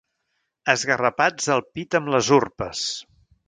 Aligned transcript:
Esgarrapats 0.73 1.49
al 1.57 1.63
pit 1.77 2.01
amb 2.03 2.13
les 2.17 2.33
urpes. 2.41 2.85